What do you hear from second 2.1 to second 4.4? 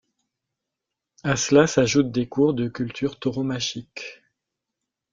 des cours de culture tauromachique.